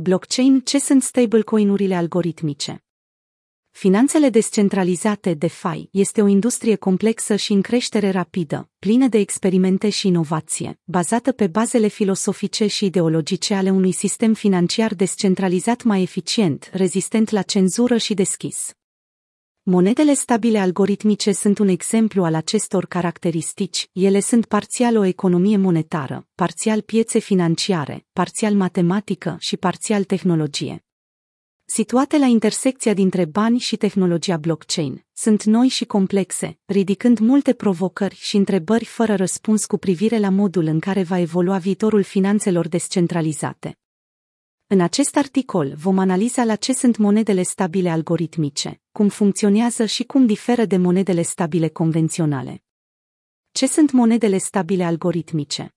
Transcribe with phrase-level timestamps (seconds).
[0.00, 2.84] Blockchain Ce sunt stablecoin-urile algoritmice?
[3.70, 10.06] Finanțele descentralizate DeFi este o industrie complexă și în creștere rapidă, plină de experimente și
[10.06, 17.30] inovație, bazată pe bazele filosofice și ideologice ale unui sistem financiar descentralizat mai eficient, rezistent
[17.30, 18.77] la cenzură și deschis.
[19.70, 26.26] Monedele stabile algoritmice sunt un exemplu al acestor caracteristici, ele sunt parțial o economie monetară,
[26.34, 30.84] parțial piețe financiare, parțial matematică și parțial tehnologie.
[31.64, 38.14] Situate la intersecția dintre bani și tehnologia blockchain, sunt noi și complexe, ridicând multe provocări
[38.14, 43.78] și întrebări fără răspuns cu privire la modul în care va evolua viitorul finanțelor descentralizate.
[44.70, 50.26] În acest articol vom analiza la ce sunt monedele stabile algoritmice, cum funcționează și cum
[50.26, 52.62] diferă de monedele stabile convenționale.
[53.52, 55.74] Ce sunt monedele stabile algoritmice?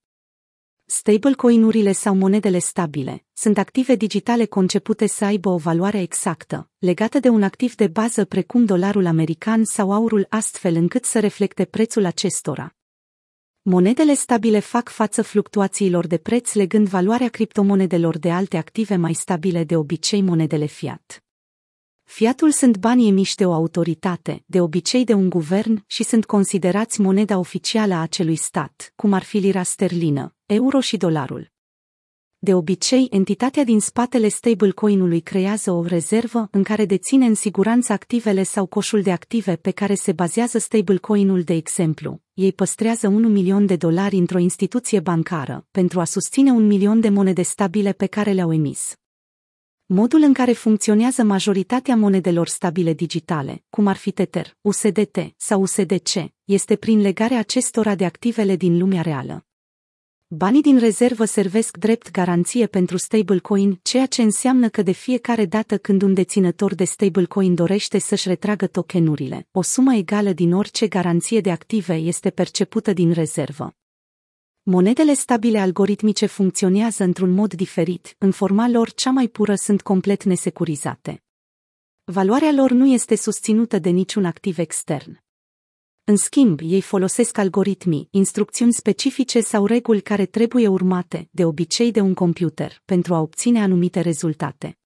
[0.84, 7.28] Stablecoin-urile sau monedele stabile sunt active digitale concepute să aibă o valoare exactă, legată de
[7.28, 12.74] un activ de bază precum dolarul american sau aurul astfel încât să reflecte prețul acestora.
[13.64, 19.64] Monedele stabile fac față fluctuațiilor de preț legând valoarea criptomonedelor de alte active mai stabile
[19.64, 21.24] de obicei monedele fiat.
[22.02, 27.00] Fiatul sunt banii emiși de o autoritate, de obicei de un guvern, și sunt considerați
[27.00, 31.50] moneda oficială a acelui stat, cum ar fi lira sterlină, euro și dolarul.
[32.44, 38.42] De obicei, entitatea din spatele stablecoin-ului creează o rezervă în care deține în siguranță activele
[38.42, 42.20] sau coșul de active pe care se bazează stablecoin-ul de exemplu.
[42.34, 47.08] Ei păstrează 1 milion de dolari într-o instituție bancară pentru a susține un milion de
[47.08, 48.96] monede stabile pe care le-au emis.
[49.86, 56.10] Modul în care funcționează majoritatea monedelor stabile digitale, cum ar fi Tether, USDT sau USDC,
[56.44, 59.46] este prin legarea acestora de activele din lumea reală.
[60.34, 65.78] Banii din rezervă servesc drept garanție pentru stablecoin, ceea ce înseamnă că de fiecare dată
[65.78, 71.40] când un deținător de stablecoin dorește să-și retragă tokenurile, o sumă egală din orice garanție
[71.40, 73.76] de active este percepută din rezervă.
[74.62, 80.22] Monedele stabile algoritmice funcționează într-un mod diferit, în forma lor cea mai pură sunt complet
[80.22, 81.22] nesecurizate.
[82.04, 85.22] Valoarea lor nu este susținută de niciun activ extern.
[86.04, 92.00] În schimb, ei folosesc algoritmii, instrucțiuni specifice sau reguli care trebuie urmate, de obicei de
[92.00, 94.78] un computer, pentru a obține anumite rezultate.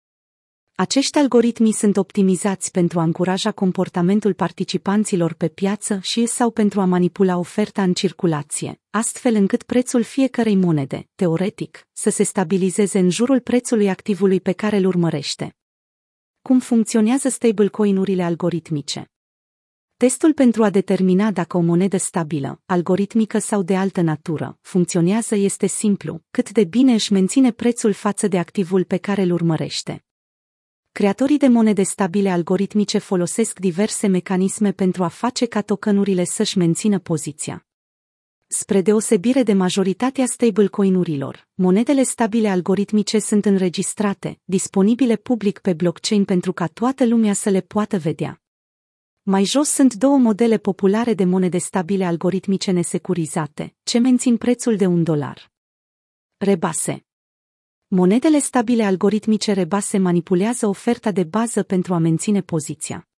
[0.74, 6.84] Acești algoritmi sunt optimizați pentru a încuraja comportamentul participanților pe piață și sau pentru a
[6.84, 13.40] manipula oferta în circulație, astfel încât prețul fiecărei monede, teoretic, să se stabilizeze în jurul
[13.40, 15.56] prețului activului pe care îl urmărește.
[16.42, 19.10] Cum funcționează stablecoin-urile algoritmice?
[19.98, 25.66] Testul pentru a determina dacă o monedă stabilă, algoritmică sau de altă natură, funcționează este
[25.66, 30.04] simplu, cât de bine își menține prețul față de activul pe care îl urmărește.
[30.92, 36.98] Creatorii de monede stabile algoritmice folosesc diverse mecanisme pentru a face ca tokenurile să-și mențină
[36.98, 37.66] poziția.
[38.46, 46.52] Spre deosebire de majoritatea stablecoin-urilor, monedele stabile algoritmice sunt înregistrate, disponibile public pe blockchain pentru
[46.52, 48.40] ca toată lumea să le poată vedea.
[49.28, 54.86] Mai jos sunt două modele populare de monede stabile algoritmice nesecurizate, ce mențin prețul de
[54.86, 55.52] un dolar.
[56.36, 57.06] Rebase
[57.86, 63.08] Monedele stabile algoritmice rebase manipulează oferta de bază pentru a menține poziția.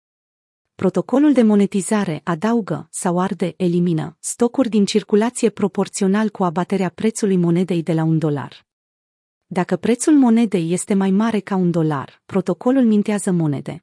[0.74, 7.82] Protocolul de monetizare adaugă sau arde, elimină stocuri din circulație proporțional cu abaterea prețului monedei
[7.82, 8.66] de la un dolar.
[9.46, 13.82] Dacă prețul monedei este mai mare ca un dolar, protocolul mintează monede.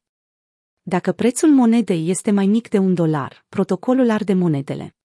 [0.87, 4.95] Dacă prețul monedei este mai mic de un dolar, protocolul arde monedele.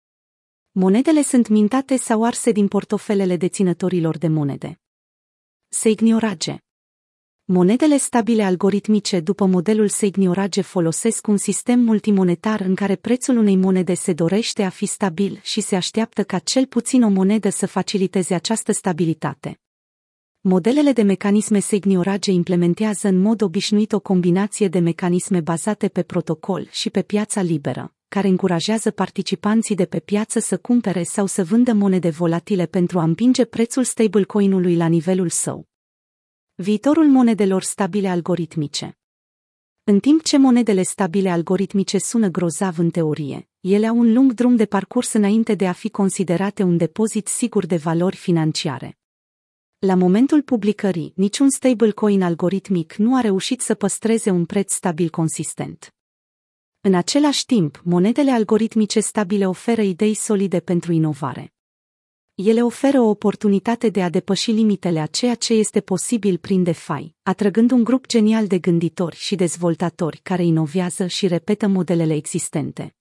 [0.71, 4.81] Monedele sunt mintate sau arse din portofelele deținătorilor de monede.
[5.69, 6.59] Seigniorage
[7.45, 13.95] Monedele stabile algoritmice după modelul Seigniorage folosesc un sistem multimonetar în care prețul unei monede
[13.95, 18.35] se dorește a fi stabil și se așteaptă ca cel puțin o monedă să faciliteze
[18.35, 19.61] această stabilitate.
[20.43, 26.69] Modelele de mecanisme Seigniorage implementează în mod obișnuit o combinație de mecanisme bazate pe protocol
[26.71, 31.73] și pe piața liberă, care încurajează participanții de pe piață să cumpere sau să vândă
[31.73, 35.69] monede volatile pentru a împinge prețul stablecoin-ului la nivelul său.
[36.55, 38.99] Viitorul monedelor stabile algoritmice
[39.85, 44.57] În timp ce monedele stabile algoritmice sună grozav în teorie, ele au un lung drum
[44.57, 49.00] de parcurs înainte de a fi considerate un depozit sigur de valori financiare.
[49.87, 55.95] La momentul publicării, niciun stablecoin algoritmic nu a reușit să păstreze un preț stabil consistent.
[56.81, 61.53] În același timp, monedele algoritmice stabile oferă idei solide pentru inovare.
[62.35, 67.15] ele oferă o oportunitate de a depăși limitele a ceea ce este posibil prin DeFi,
[67.23, 72.95] atrăgând un grup genial de gânditori și dezvoltatori care inovează și repetă modelele existente.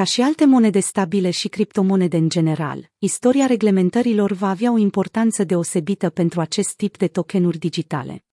[0.00, 5.44] Ca și alte monede stabile și criptomonede în general, istoria reglementărilor va avea o importanță
[5.44, 8.24] deosebită pentru acest tip de tokenuri digitale.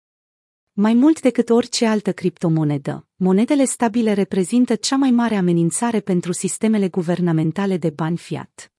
[0.73, 6.89] Mai mult decât orice altă criptomonedă, monedele stabile reprezintă cea mai mare amenințare pentru sistemele
[6.89, 8.71] guvernamentale de bani fiat.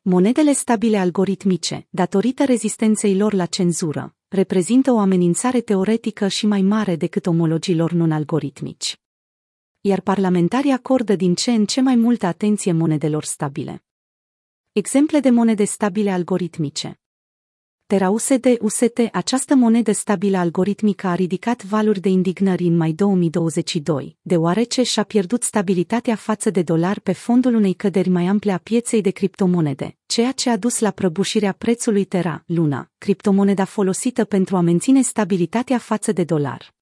[0.00, 6.96] Monedele stabile algoritmice, datorită rezistenței lor la cenzură, reprezintă o amenințare teoretică și mai mare
[6.96, 9.00] decât omologilor non-algoritmici.
[9.86, 13.84] Iar parlamentarii acordă din ce în ce mai multă atenție monedelor stabile.
[14.72, 17.00] Exemple de monede stabile algoritmice
[17.86, 24.16] Terra USD UST, această monedă stabilă algoritmică a ridicat valuri de indignări în mai 2022,
[24.22, 29.00] deoarece și-a pierdut stabilitatea față de dolar pe fondul unei căderi mai ample a pieței
[29.00, 34.60] de criptomonede, ceea ce a dus la prăbușirea prețului Terra, Luna, criptomoneda folosită pentru a
[34.60, 36.75] menține stabilitatea față de dolar.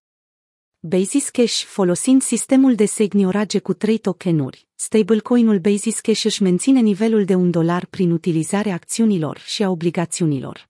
[0.86, 7.24] Basis Cash, folosind sistemul de segniorage cu trei tokenuri, stablecoinul Basis Cash își menține nivelul
[7.24, 10.68] de un dolar prin utilizarea acțiunilor și a obligațiunilor.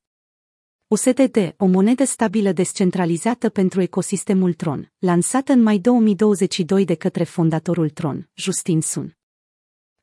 [0.87, 7.91] USDT, o monedă stabilă descentralizată pentru ecosistemul Tron, lansată în mai 2022 de către fondatorul
[7.91, 9.17] Tron, Justin Sun.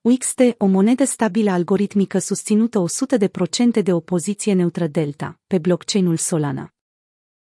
[0.01, 2.83] UXT, o monedă stabilă algoritmică susținută
[3.79, 6.73] 100% de opoziție neutră Delta, pe blockchain-ul Solana.